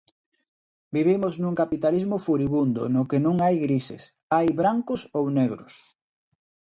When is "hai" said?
3.45-3.55, 4.33-4.47